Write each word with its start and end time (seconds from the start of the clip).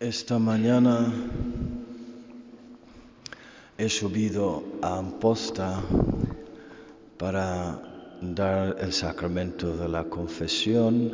Esta 0.00 0.38
mañana 0.38 1.12
he 3.76 3.86
subido 3.90 4.64
a 4.80 4.96
Amposta 4.96 5.82
para 7.18 7.78
dar 8.22 8.76
el 8.80 8.94
sacramento 8.94 9.76
de 9.76 9.90
la 9.90 10.04
confesión 10.04 11.12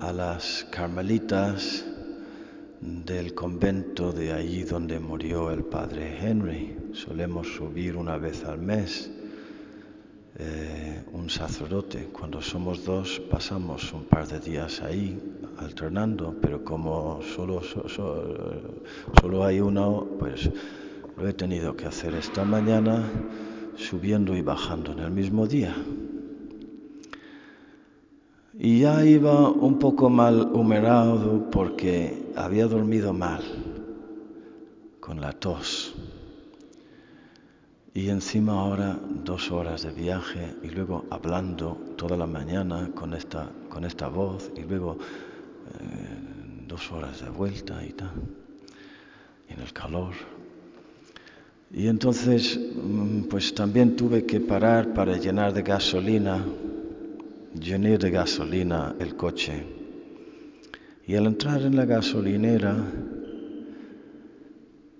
a 0.00 0.12
las 0.12 0.66
carmelitas 0.70 1.86
del 2.82 3.32
convento 3.32 4.12
de 4.12 4.34
allí 4.34 4.64
donde 4.64 5.00
murió 5.00 5.50
el 5.50 5.64
padre 5.64 6.14
Henry. 6.20 6.76
Solemos 6.92 7.48
subir 7.54 7.96
una 7.96 8.18
vez 8.18 8.44
al 8.44 8.58
mes 8.58 9.10
eh, 10.38 11.02
un 11.12 11.28
sacerdote. 11.28 12.10
Cuando 12.12 12.40
somos 12.40 12.84
dos 12.84 13.20
pasamos 13.28 13.92
un 13.92 14.04
par 14.04 14.28
de 14.28 14.38
días 14.38 14.80
ahí 14.82 15.20
alternando, 15.58 16.36
pero 16.40 16.64
como 16.64 17.20
solo, 17.22 17.60
solo, 17.62 19.44
hay 19.44 19.60
uno, 19.60 20.06
pues 20.18 20.48
lo 21.16 21.26
he 21.26 21.32
tenido 21.32 21.74
que 21.74 21.86
hacer 21.86 22.14
esta 22.14 22.44
mañana 22.44 23.02
subiendo 23.74 24.36
y 24.36 24.42
bajando 24.42 24.92
en 24.92 25.00
el 25.00 25.10
mismo 25.10 25.48
día. 25.48 25.74
Y 28.60 28.80
ya 28.80 29.04
iba 29.04 29.48
un 29.50 29.78
poco 29.78 30.08
mal 30.08 30.50
humerado 30.52 31.50
porque 31.50 32.32
había 32.36 32.66
dormido 32.66 33.12
mal, 33.12 33.42
con 35.00 35.20
la 35.20 35.32
tos. 35.32 35.97
Y 37.98 38.10
encima 38.10 38.52
ahora 38.52 38.96
dos 39.24 39.50
horas 39.50 39.82
de 39.82 39.90
viaje 39.90 40.54
y 40.62 40.68
luego 40.68 41.06
hablando 41.10 41.76
toda 41.96 42.16
la 42.16 42.28
mañana 42.28 42.88
con 42.94 43.12
esta, 43.12 43.50
con 43.68 43.84
esta 43.84 44.06
voz 44.06 44.52
y 44.56 44.60
luego 44.60 44.96
eh, 45.00 46.64
dos 46.68 46.92
horas 46.92 47.20
de 47.20 47.28
vuelta 47.30 47.84
y 47.84 47.90
tal, 47.94 48.12
en 49.48 49.60
el 49.60 49.72
calor. 49.72 50.14
Y 51.72 51.88
entonces 51.88 52.56
mm, 52.56 53.22
pues 53.22 53.52
también 53.52 53.96
tuve 53.96 54.24
que 54.24 54.38
parar 54.38 54.94
para 54.94 55.16
llenar 55.16 55.52
de 55.52 55.62
gasolina, 55.62 56.46
llené 57.52 57.98
de 57.98 58.10
gasolina 58.12 58.94
el 59.00 59.16
coche. 59.16 59.66
Y 61.04 61.16
al 61.16 61.26
entrar 61.26 61.62
en 61.62 61.74
la 61.74 61.84
gasolinera 61.84 62.76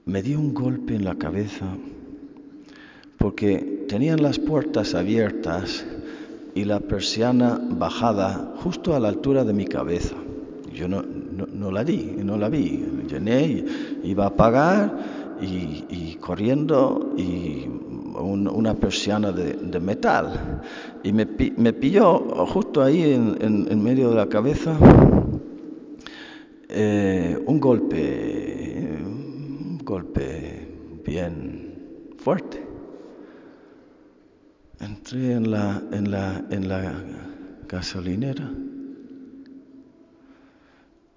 me 0.05 0.21
dio 0.21 0.41
un 0.41 0.53
golpe 0.53 0.97
en 0.97 1.05
la 1.05 1.15
cabeza 1.15 1.77
porque 3.19 3.85
tenían 3.89 4.23
las 4.23 4.39
puertas 4.39 4.95
abiertas 4.95 5.85
y 6.55 6.65
la 6.65 6.81
persiana 6.81 7.61
bajada 7.63 8.55
justo 8.63 8.95
a 8.95 9.01
la 9.01 9.09
altura 9.09 9.45
de 9.45 9.53
mi 9.53 9.67
cabeza. 9.67 10.17
Yo 10.73 10.87
no, 10.89 11.03
la 11.73 11.85
di, 11.85 12.15
no 12.23 12.37
la 12.37 12.49
vi. 12.49 12.85
Llené, 13.09 13.65
iba 14.05 14.27
a 14.27 14.35
pagar 14.35 15.37
y, 15.41 16.15
corriendo 16.21 17.15
y 17.17 17.67
una 18.19 18.75
persiana 18.75 19.33
de, 19.33 19.81
metal. 19.81 20.63
Y 21.03 21.13
me, 21.13 21.27
me, 21.57 21.73
pilló 21.73 22.19
justo 22.47 22.83
ahí 22.83 23.03
en, 23.03 23.83
medio 23.83 24.11
de 24.11 24.17
la 24.17 24.29
cabeza 24.29 24.77
eh, 26.69 27.43
un 27.47 27.59
golpe, 27.59 28.99
un 29.05 29.81
golpe 29.85 30.69
bien 31.05 32.15
fuerte. 32.19 32.68
Entré 34.81 35.33
en 35.33 35.51
la, 35.51 35.83
en 35.91 36.11
la, 36.11 36.41
en 36.51 36.69
la 36.69 36.93
gasolinera 37.69 38.49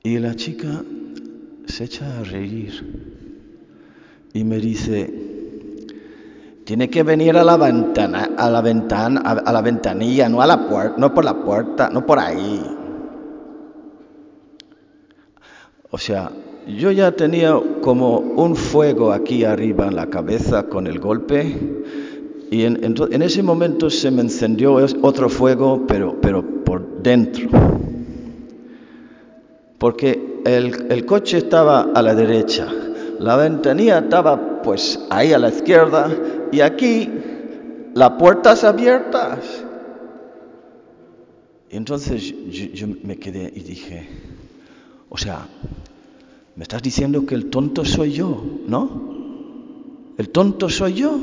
y 0.02 0.18
la 0.18 0.36
chica 0.36 0.82
se 1.68 1.84
echa 1.84 2.20
a 2.20 2.24
reír 2.24 2.74
y 4.34 4.44
me 4.44 4.58
dice, 4.58 5.14
tiene 6.64 6.90
que 6.90 7.04
venir 7.04 7.38
a 7.38 7.44
la 7.44 7.56
ventana, 7.58 8.32
a 8.36 8.50
la 8.50 8.62
ventana, 8.62 9.22
a, 9.22 9.52
la 9.52 9.62
ventanilla, 9.62 10.28
no 10.28 10.42
a 10.42 10.48
la 10.48 10.68
puerta, 10.68 10.96
no 10.98 11.14
por 11.14 11.24
la 11.24 11.36
puerta, 11.36 11.90
no 11.92 12.04
por 12.04 12.18
ahí. 12.18 12.66
O 15.92 16.00
sea, 16.00 16.32
yo 16.66 16.90
ya 16.90 17.12
tenía 17.12 17.60
como 17.82 18.18
un 18.18 18.56
fuego 18.56 19.12
aquí 19.12 19.44
arriba 19.44 19.88
en 19.88 19.96
la 19.96 20.08
cabeza 20.08 20.64
con 20.64 20.88
el 20.88 21.00
golpe 21.00 21.84
y 22.52 22.66
en, 22.66 23.22
ese 23.22 23.42
momento 23.42 23.90
se 23.90 24.12
me 24.12 24.22
encendió 24.22 24.74
otro 25.04 25.30
fuego, 25.30 25.86
pero, 25.88 26.20
pero 26.20 26.44
por 26.66 27.02
dentro. 27.02 27.50
Porque 29.78 30.42
el, 30.44 30.92
el 30.92 31.06
coche 31.06 31.38
estaba 31.38 31.94
a 31.96 32.02
la 32.02 32.14
derecha, 32.14 32.68
la 33.20 33.38
ventanilla 33.38 34.00
estaba 34.00 34.62
pues 34.64 35.00
ahí 35.10 35.32
a 35.32 35.40
la 35.40 35.48
izquierda 35.48 36.10
y 36.52 36.60
aquí 36.60 37.10
las 37.94 38.10
puertas 38.20 38.66
abiertas. 38.66 39.64
Y 41.70 41.78
entonces 41.78 42.22
yo, 42.22 42.66
yo, 42.74 42.88
me 43.02 43.18
quedé 43.18 43.50
y 43.56 43.62
dije, 43.62 44.10
o 45.08 45.18
sea, 45.18 45.48
me 46.58 46.64
estás 46.64 46.82
diciendo 46.82 47.26
que 47.26 47.34
el 47.34 47.50
tonto 47.50 47.86
soy 47.86 48.12
yo, 48.12 48.44
¿no? 48.68 49.10
El 50.18 50.30
tonto 50.32 50.68
soy 50.68 50.96
yo 50.96 51.18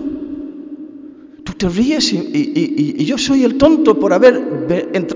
te 1.59 1.69
ríes 1.69 2.13
y, 2.13 3.05
yo 3.05 3.19
soy 3.19 3.45
el 3.45 3.59
tonto 3.59 3.99
por 3.99 4.13
haber 4.13 4.67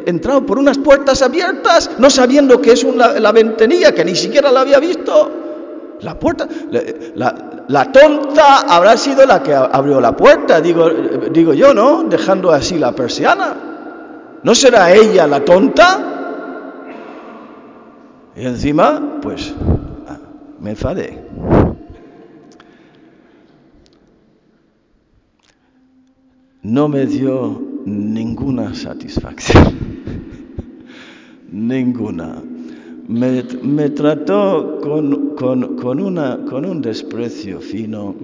entrado 0.06 0.44
por 0.44 0.58
unas 0.58 0.78
puertas 0.78 1.22
abiertas, 1.22 1.90
no 1.98 2.10
sabiendo 2.10 2.60
que 2.60 2.72
es 2.72 2.84
una, 2.84 3.20
la 3.20 3.32
ventanilla, 3.32 3.92
que 3.92 4.04
ni 4.04 4.14
siquiera 4.14 4.50
la 4.50 4.60
había 4.62 4.78
visto. 4.80 5.38
La 6.00 6.18
puerta, 6.18 6.48
la, 7.14 7.92
tonta 7.92 8.62
habrá 8.62 8.96
sido 8.96 9.24
la 9.24 9.40
que 9.40 9.54
abrió 9.54 10.00
la 10.00 10.16
puerta, 10.16 10.60
digo, 10.60 10.90
digo 11.30 11.54
yo, 11.54 11.72
¿no? 11.72 12.02
Dejando 12.02 12.50
así 12.50 12.76
la 12.76 12.92
persiana. 12.92 13.54
¿No 14.42 14.54
será 14.54 14.92
ella 14.92 15.28
la 15.28 15.44
tonta? 15.44 16.08
Y 18.34 18.44
encima, 18.44 19.20
pues, 19.22 19.54
me 20.58 20.70
enfadé. 20.70 21.22
No 26.62 26.88
me 26.88 27.06
dio 27.06 27.60
ninguna 27.84 28.74
satisfacción, 28.74 29.74
ninguna. 31.50 32.42
Me, 33.08 33.90
trató 33.90 34.78
con, 34.80 36.00
una, 36.00 36.38
con, 36.46 36.64
un 36.64 36.80
desprecio 36.80 37.60
fino 37.60 38.14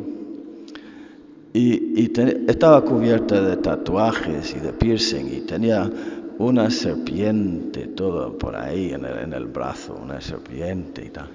y, 1.53 2.11
estaba 2.47 2.85
cubierta 2.85 3.43
de 3.43 3.57
tatuajes 3.57 4.55
y 4.55 4.61
de 4.61 4.73
piercing 4.73 5.27
y 5.27 5.41
tenía 5.41 5.91
una 6.39 6.71
serpiente 6.71 7.89
todo 7.89 8.39
por 8.39 8.55
ahí 8.55 8.93
en 8.93 9.05
el, 9.05 9.19
en 9.19 9.33
el 9.33 9.47
brazo, 9.47 9.99
una 10.01 10.21
serpiente 10.21 11.07
y 11.07 11.11
tal. 11.11 11.29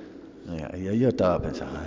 Y 0.77 0.97
yo 0.97 1.09
estaba 1.09 1.41
pensando, 1.41 1.79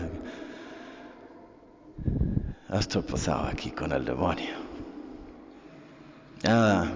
has 2.69 2.87
tropezado 2.87 3.47
aquí 3.47 3.71
con 3.71 3.93
el 3.93 4.05
demonio. 4.05 4.66
Nada, 6.47 6.87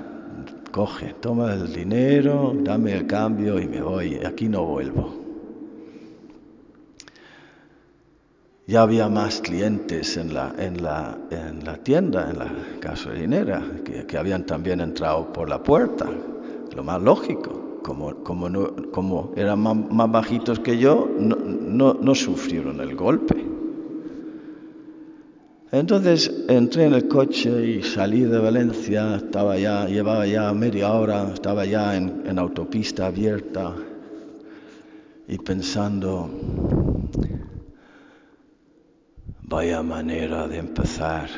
coge, 0.71 1.13
toma 1.21 1.55
el 1.55 1.73
dinero, 1.73 2.55
dame 2.55 2.93
el 2.93 3.07
cambio 3.09 3.59
y 3.59 3.67
me 3.67 3.83
voy, 3.83 4.21
aquí 4.25 4.49
no 4.49 4.65
vuelvo. 4.65 5.13
Ya 8.69 8.83
había 8.83 9.09
más 9.09 9.41
clientes 9.41 10.17
en 10.17 10.33
la, 10.35 10.55
en 10.57 10.81
la, 10.85 11.19
en 11.33 11.65
la 11.65 11.77
tienda, 11.79 12.31
en 12.31 12.39
la 12.39 12.53
gasolinera, 12.81 13.61
que, 13.85 14.07
que 14.07 14.17
habían 14.17 14.47
también 14.47 14.81
entrado 14.81 15.33
por 15.33 15.49
la 15.49 15.61
puerta, 15.61 16.07
lo 16.73 16.85
más 16.85 17.03
lógico. 17.03 17.81
Como, 17.83 18.15
como, 18.23 18.49
no, 18.49 18.71
como 18.93 19.33
eran 19.35 19.59
más, 19.59 19.75
más, 19.75 20.13
bajitos 20.13 20.61
que 20.61 20.79
yo, 20.79 21.09
no, 21.19 21.35
no, 21.35 21.95
no 21.95 22.15
sufrieron 22.15 22.81
el 22.81 22.95
golpe. 22.95 23.50
Entonces 25.81 26.31
entré 26.47 26.85
en 26.85 26.93
el 26.93 27.09
coche 27.09 27.67
y 27.67 27.83
salí 27.83 28.21
de 28.25 28.39
Valencia, 28.39 29.17
estaba 29.17 29.57
ya, 29.57 29.87
llevaba 29.87 30.27
ya 30.27 30.53
media 30.53 30.93
hora, 30.93 31.31
estaba 31.33 31.65
ya 31.65 31.97
en, 31.97 32.39
autopista 32.39 33.07
abierta 33.07 33.75
y 35.27 35.39
pensando, 35.39 36.29
vaya 39.45 39.83
manera 39.83 40.47
de 40.49 40.59
empezar 40.59 41.31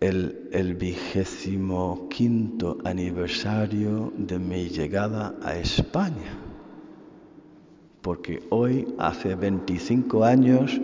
el, 0.00 0.48
el 0.50 0.76
vigésimo 0.76 2.08
quinto 2.08 2.78
aniversario 2.84 4.14
de 4.16 4.38
mi 4.38 4.70
llegada 4.70 5.34
a 5.42 5.58
España, 5.58 6.38
porque 8.00 8.42
hoy, 8.48 8.94
hace 8.96 9.34
25 9.34 10.24
años, 10.24 10.80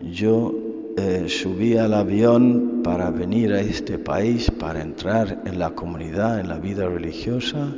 yo 0.00 0.65
eh, 0.96 1.26
subí 1.28 1.76
al 1.76 1.94
avión 1.94 2.80
para 2.82 3.10
venir 3.10 3.52
a 3.52 3.60
este 3.60 3.98
país, 3.98 4.50
para 4.50 4.80
entrar 4.80 5.42
en 5.44 5.58
la 5.58 5.70
comunidad, 5.70 6.40
en 6.40 6.48
la 6.48 6.58
vida 6.58 6.88
religiosa. 6.88 7.74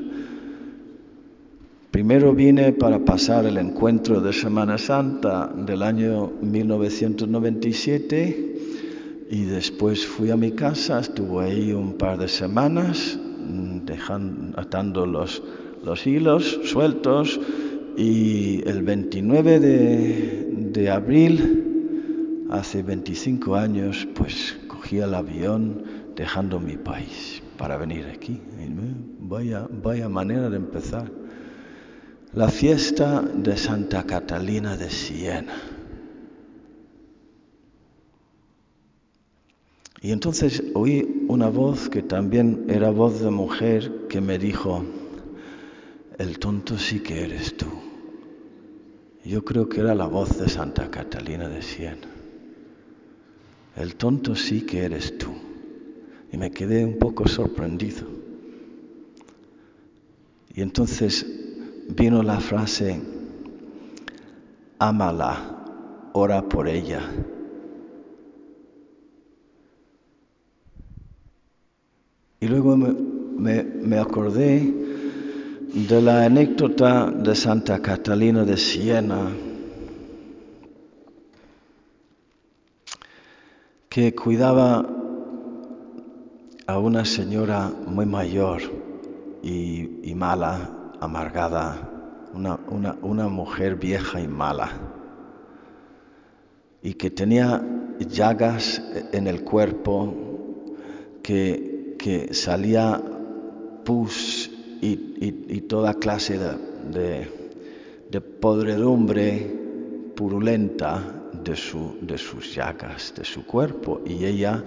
Primero 1.91 2.33
vine 2.33 2.73
para 2.73 3.05
pasar 3.05 3.45
el 3.47 3.59
encuentro 3.59 4.21
de 4.21 4.33
Semana 4.33 4.79
Santa 4.79 5.53
del 5.53 5.83
año 5.83 6.31
1997 6.43 8.55
y 9.31 9.43
después 9.43 10.07
fui 10.07 10.31
a 10.31 10.37
mi 10.37 10.53
casa, 10.53 11.01
estuve 11.01 11.45
ahí 11.45 11.73
un 11.73 11.95
par 11.95 12.19
de 12.19 12.29
semanas 12.29 13.19
mm, 13.19 13.85
dejando, 13.85 14.61
atando 14.61 15.07
los, 15.07 15.43
los 15.85 16.07
hilos 16.07 16.61
sueltos 16.65 17.41
y 17.97 18.63
el 18.69 18.85
29 18.85 19.59
de, 19.59 20.49
de 20.73 20.91
abril, 20.91 21.68
hace 22.51 22.83
25 22.83 23.57
años, 23.57 24.07
pues 24.15 24.59
cogí 24.69 24.99
el 24.99 25.15
avión 25.15 25.85
dejando 26.17 26.61
mi 26.61 26.77
país 26.77 27.43
para 27.57 27.77
venir 27.77 28.07
aquí. 28.07 28.41
Vaya, 29.21 29.69
vaya 29.71 30.09
manera 30.09 30.49
de 30.49 30.57
empezar 30.57 31.11
la 32.33 32.49
fiesta 32.49 33.23
de 33.23 33.57
Santa 33.57 34.05
Catalina 34.05 34.77
de 34.77 34.91
Siena. 34.91 35.55
Y 40.01 40.13
entonces 40.13 40.63
oí 40.75 41.27
una 41.29 41.49
voz 41.49 41.89
que 41.89 42.03
también 42.03 42.67
era 42.69 42.91
voz 42.91 43.21
de 43.21 43.31
mujer 43.31 44.07
que 44.09 44.21
me 44.21 44.39
dijo, 44.39 44.85
el 46.19 46.39
tonto 46.39 46.79
sí 46.79 47.01
que 47.01 47.25
eres 47.25 47.57
tú. 47.57 47.67
Yo 49.25 49.45
creo 49.45 49.69
que 49.69 49.81
era 49.81 49.95
la 49.95 50.07
voz 50.07 50.39
de 50.39 50.49
Santa 50.49 50.91
Catalina 50.91 51.49
de 51.49 51.63
Siena. 51.63 52.18
El 53.77 53.97
tonto 53.97 54.35
sí 54.35 54.63
que 54.63 54.85
eres 54.85 55.17
tú. 55.19 55.29
Y 56.33 56.37
me 56.37 56.51
quedé 56.51 56.85
un 56.85 56.99
poco 56.99 57.27
sorprendido. 57.27 58.07
Y 60.55 60.63
entonces 60.63 61.25
vino 61.89 62.23
la 62.23 62.41
frase, 62.41 63.01
ámala, 64.79 66.11
ora 66.13 66.43
por 66.43 66.69
ella. 66.69 67.01
Y 72.41 72.47
luego 72.47 72.77
me, 72.77 72.93
me, 72.93 73.63
me, 73.63 73.99
acordé 73.99 74.73
de 75.73 76.03
la 76.03 76.25
anécdota 76.25 77.11
de 77.11 77.35
Santa 77.35 77.81
Catalina 77.81 78.45
de 78.45 78.57
Siena, 78.57 79.29
que 83.99 84.15
cuidaba 84.15 84.87
a 86.69 86.79
una 86.79 87.05
señora 87.05 87.69
muy 87.85 88.07
mayor 88.07 88.63
y, 89.43 90.09
y 90.09 90.15
mala 90.15 90.71
amargada, 91.01 92.31
una, 92.33 92.61
una, 92.69 92.97
una, 93.03 93.27
mujer 93.27 93.75
vieja 93.75 94.21
y 94.21 94.29
mala, 94.29 94.71
y 96.81 96.95
que 96.95 97.11
tenía 97.11 97.61
llagas 97.99 98.81
en 99.11 99.27
el 99.27 99.43
cuerpo, 99.43 100.15
que, 101.21 101.97
que 101.99 102.33
salía 102.35 103.03
pus 103.85 104.49
y, 104.81 105.27
y, 105.27 105.61
toda 105.63 105.95
clase 105.95 106.39
de, 106.39 107.29
de 108.13 108.21
podredumbre 108.21 110.13
purulenta 110.15 111.03
de, 111.45 111.57
su, 111.57 111.97
de 112.01 112.19
sus 112.19 112.55
llagas, 112.55 113.15
de 113.17 113.25
su 113.25 113.45
cuerpo, 113.45 114.01
y 114.07 114.25
ella 114.25 114.63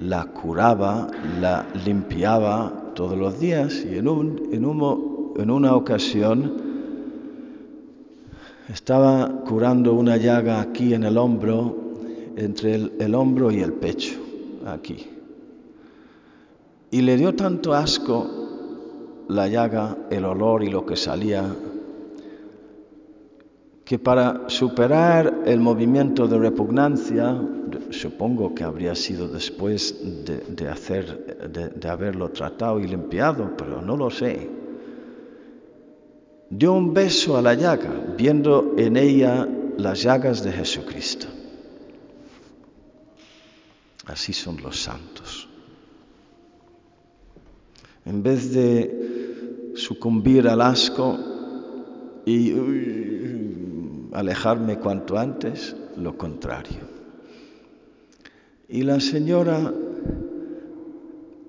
la 0.00 0.24
curaba, 0.26 1.08
la 1.40 1.66
limpiaba 1.84 2.92
todos 2.94 3.16
los 3.16 3.38
días, 3.40 3.84
y 3.84 3.98
en 3.98 4.08
un, 4.08 4.48
en 4.52 4.64
un 4.64 5.34
en 5.36 5.50
una 5.50 5.74
ocasión 5.74 6.52
estaba 8.68 9.28
curando 9.46 9.94
una 9.94 10.16
llaga 10.16 10.60
aquí 10.60 10.94
en 10.94 11.04
el 11.04 11.18
hombro, 11.18 11.76
entre 12.36 12.74
el, 12.74 12.92
el, 12.98 13.14
hombro 13.14 13.50
y 13.50 13.60
el 13.60 13.72
pecho, 13.72 14.18
aquí. 14.66 15.06
Y 16.90 17.02
le 17.02 17.16
dio 17.16 17.34
tanto 17.34 17.74
asco 17.74 18.26
la 19.28 19.48
llaga, 19.48 19.96
el 20.10 20.24
olor 20.24 20.62
y 20.62 20.70
lo 20.70 20.86
que 20.86 20.96
salía, 20.96 21.44
que 23.86 24.00
para 24.00 24.48
superar 24.48 25.42
el 25.46 25.60
movimiento 25.60 26.26
de 26.26 26.36
repugnancia, 26.40 27.40
supongo 27.90 28.52
que 28.52 28.64
habría 28.64 28.96
sido 28.96 29.28
después 29.28 29.94
de, 30.24 30.68
hacer, 30.68 31.72
de, 31.72 31.88
haberlo 31.88 32.30
tratado 32.30 32.80
y 32.80 32.88
limpiado, 32.88 33.56
pero 33.56 33.80
no 33.80 33.96
lo 33.96 34.10
sé, 34.10 34.50
dio 36.50 36.72
un 36.72 36.92
beso 36.92 37.36
a 37.36 37.42
la 37.42 37.54
llaga, 37.54 37.92
viendo 38.18 38.74
en 38.76 38.96
ella 38.96 39.48
las 39.78 40.02
llagas 40.02 40.42
de 40.42 40.50
Jesucristo. 40.50 41.28
Así 44.06 44.32
son 44.32 44.60
los 44.60 44.80
santos. 44.82 45.48
En 48.04 48.20
vez 48.20 48.52
de 48.52 49.70
sucumbir 49.76 50.48
al 50.48 50.60
asco 50.60 51.16
y 52.24 52.50
alejarme 54.16 54.78
cuanto 54.78 55.18
antes, 55.18 55.76
lo 55.96 56.16
contrario. 56.16 56.80
Y 58.68 58.82
la 58.82 58.98
señora 58.98 59.72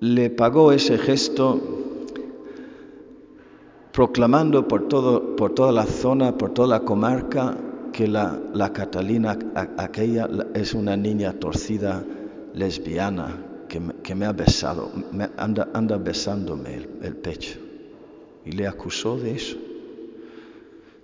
le 0.00 0.30
pagó 0.30 0.70
ese 0.72 0.98
gesto 0.98 1.60
proclamando 3.92 4.68
por, 4.68 4.86
todo, 4.86 5.34
por 5.34 5.54
toda 5.54 5.72
la 5.72 5.86
zona, 5.86 6.36
por 6.36 6.50
toda 6.54 6.68
la 6.68 6.80
comarca, 6.80 7.56
que 7.92 8.06
la, 8.06 8.38
Catalina 8.72 9.36
aquella 9.76 10.28
es 10.54 10.74
una 10.74 10.96
niña 10.96 11.32
torcida 11.32 12.04
lesbiana 12.54 13.44
que 13.68 14.14
me, 14.14 14.26
ha 14.26 14.32
besado, 14.32 14.90
anda, 15.36 15.96
besándome 15.96 16.86
el, 17.02 17.16
pecho. 17.16 17.58
Y 18.44 18.52
le 18.52 18.66
acusó 18.66 19.16
de 19.16 19.32
eso. 19.32 19.56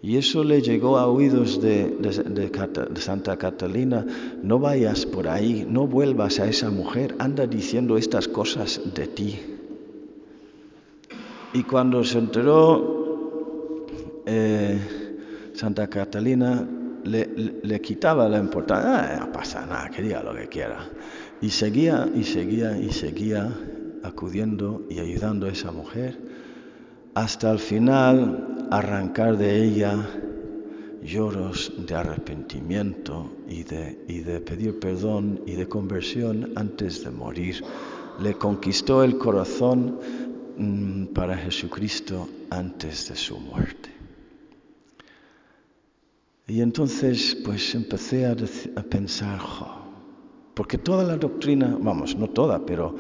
Y 0.04 0.18
eso 0.18 0.44
le 0.44 0.60
llegó 0.60 0.98
a 0.98 1.06
oídos 1.06 1.62
de, 1.62 2.50
Santa 2.96 3.38
Catalina, 3.38 4.04
no 4.42 4.58
vayas 4.58 5.06
por 5.06 5.26
ahí, 5.26 5.66
no 5.66 5.86
vuelvas 5.86 6.40
a 6.40 6.46
esa 6.46 6.68
mujer, 6.68 7.14
anda 7.18 7.46
diciendo 7.46 7.96
estas 7.96 8.28
cosas 8.28 8.82
de 8.94 9.06
ti. 9.06 9.40
Y 11.54 11.62
cuando 11.62 12.04
se 12.04 12.18
enteró 12.18 13.86
eh, 14.26 14.78
Santa 15.54 15.88
Catalina, 15.88 16.68
le, 17.04 17.80
quitaba 17.80 18.28
la 18.28 18.40
importancia, 18.40 19.22
ah, 19.22 19.24
no 19.24 19.32
pasa 19.32 19.64
nada, 19.64 19.88
que 19.88 20.02
diga 20.02 20.22
lo 20.22 20.34
que 20.34 20.48
quiera. 20.48 20.86
Y 21.40 21.48
seguía 21.48 22.10
y 22.14 22.24
seguía 22.24 22.76
y 22.76 22.90
seguía 22.92 23.50
acudiendo 24.02 24.84
y 24.90 24.98
ayudando 24.98 25.46
a 25.46 25.50
esa 25.50 25.72
mujer 25.72 26.18
hasta 27.14 27.50
al 27.50 27.60
final 27.60 28.53
arrancar 28.70 29.36
de 29.36 29.64
ella 29.64 30.08
lloros 31.02 31.72
de 31.86 31.94
arrepentimiento 31.94 33.30
y 33.48 33.62
de, 33.62 34.04
y 34.08 34.20
de 34.20 34.40
pedir 34.40 34.78
perdón 34.80 35.42
y 35.46 35.52
de 35.52 35.68
conversión 35.68 36.52
antes 36.56 37.04
de 37.04 37.10
morir. 37.10 37.62
Le 38.20 38.34
conquistó 38.34 39.02
el 39.02 39.18
corazón 39.18 39.98
para 41.14 41.36
Jesucristo 41.36 42.28
antes 42.50 43.08
de 43.08 43.16
su 43.16 43.38
muerte. 43.38 43.90
Y 46.46 46.60
entonces 46.60 47.36
pues 47.44 47.74
empecé 47.74 48.26
a, 48.26 48.36
pensar, 48.82 49.40
porque 50.52 50.76
toda 50.76 51.02
la 51.02 51.16
doctrina, 51.16 51.76
vamos, 51.80 52.16
no 52.16 52.28
toda, 52.28 52.64
pero 52.66 52.94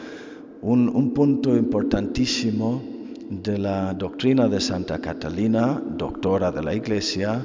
un, 0.62 1.12
punto 1.12 1.54
importantísimo 1.54 2.82
de 3.30 3.58
la 3.58 3.94
doctrina 3.94 4.48
de 4.48 4.60
Santa 4.60 5.00
Catalina, 5.00 5.82
doctora 5.96 6.50
de 6.52 6.62
la 6.62 6.74
Iglesia, 6.74 7.44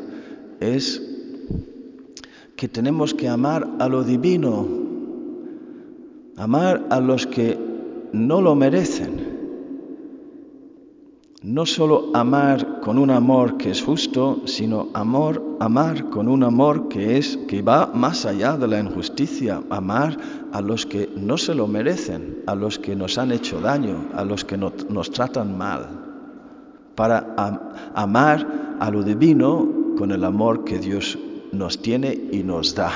es 0.59 1.01
que 2.55 2.67
tenemos 2.67 3.13
que 3.13 3.29
amar 3.29 3.67
a 3.79 3.87
lo 3.87 4.03
divino, 4.03 4.67
amar 6.35 6.85
a 6.89 6.99
los 6.99 7.25
que 7.25 7.57
no 8.11 8.41
lo 8.41 8.55
merecen. 8.55 9.38
No 11.41 11.65
solo 11.65 12.11
amar 12.13 12.81
con 12.81 12.97
un 12.97 13.09
amor 13.09 13.55
que 13.55 13.71
es 13.71 13.81
justo, 13.81 14.41
sino 14.45 14.89
amor, 14.93 15.41
amar 15.61 16.09
con 16.09 16.27
un 16.27 16.43
amor 16.43 16.89
que 16.89 17.17
es 17.17 17.37
que 17.47 17.61
va 17.61 17.87
más 17.93 18.25
allá 18.25 18.57
de 18.57 18.67
la 18.67 18.81
injusticia, 18.81 19.63
amar 19.69 20.17
a 20.51 20.59
los 20.59 20.85
que 20.85 21.09
no 21.15 21.37
se 21.37 21.55
lo 21.55 21.65
merecen, 21.65 22.43
a 22.45 22.55
los 22.55 22.77
que 22.77 22.93
nos 22.93 23.17
han 23.17 23.31
hecho 23.31 23.61
daño, 23.61 24.09
a 24.15 24.25
los 24.25 24.43
que 24.43 24.57
no, 24.57 24.73
nos 24.89 25.11
tratan 25.11 25.57
mal, 25.57 25.87
para 26.95 27.33
am, 27.37 27.57
amar 27.95 28.75
a 28.81 28.91
lo 28.91 29.01
divino 29.01 29.95
con 29.97 30.11
el 30.11 30.25
amor 30.25 30.65
que 30.65 30.77
Dios 30.77 31.17
nos 31.53 31.81
tiene 31.81 32.19
y 32.33 32.43
nos 32.43 32.75
da, 32.75 32.91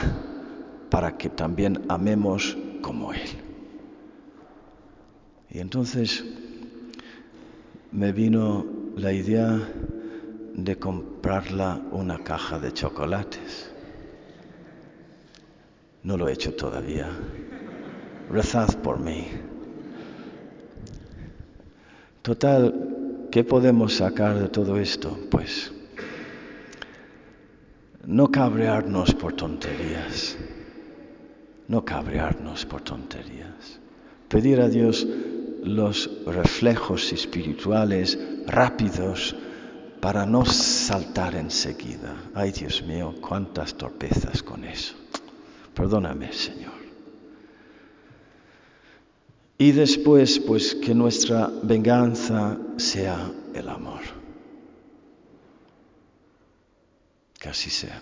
para 0.89 1.15
que 1.17 1.29
también 1.29 1.81
amemos 1.87 2.57
como 2.81 3.13
Él. 3.13 3.21
Y 5.49 5.59
entonces 5.59 6.25
me 7.93 8.11
vino 8.11 8.65
la 8.97 9.13
idea 9.13 9.59
de 10.55 10.79
comprarla 10.79 11.79
una 11.91 12.23
caja 12.23 12.59
de 12.59 12.73
chocolates. 12.73 13.71
No 16.01 16.17
lo 16.17 16.27
he 16.27 16.33
hecho 16.33 16.53
todavía. 16.55 17.11
Rezad 18.31 18.75
por 18.81 18.99
mí. 18.99 19.27
Total, 22.23 23.27
¿qué 23.29 23.43
podemos 23.43 23.93
sacar 23.93 24.39
de 24.39 24.49
todo 24.49 24.77
esto? 24.77 25.15
Pues 25.29 25.71
no 28.05 28.31
cabrearnos 28.31 29.13
por 29.13 29.33
tonterías. 29.33 30.35
No 31.67 31.85
cabrearnos 31.85 32.65
por 32.65 32.81
tonterías. 32.81 33.79
Pedir 34.29 34.61
a 34.61 34.67
Dios 34.67 35.07
los 35.63 36.09
reflejos 36.25 37.11
espirituales 37.13 38.17
rápidos 38.47 39.35
para 39.99 40.25
no 40.25 40.45
saltar 40.45 41.35
enseguida. 41.35 42.15
Ay 42.33 42.51
Dios 42.51 42.83
mío, 42.83 43.15
cuántas 43.21 43.75
torpezas 43.75 44.43
con 44.43 44.65
eso. 44.65 44.95
Perdóname, 45.73 46.31
Señor. 46.33 46.73
Y 49.57 49.71
después, 49.71 50.39
pues 50.39 50.75
que 50.75 50.93
nuestra 50.93 51.49
venganza 51.63 52.57
sea 52.77 53.31
el 53.53 53.69
amor. 53.69 54.01
Que 57.39 57.49
así 57.49 57.69
sea. 57.69 58.01